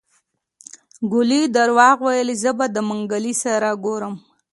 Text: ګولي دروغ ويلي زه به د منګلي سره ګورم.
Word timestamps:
ګولي 1.11 1.41
دروغ 1.55 1.97
ويلي 2.07 2.35
زه 2.43 2.51
به 2.57 2.65
د 2.75 2.77
منګلي 2.89 3.33
سره 3.43 3.69
ګورم. 3.85 4.13